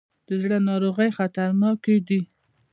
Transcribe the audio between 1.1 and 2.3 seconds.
خطرناکې دي.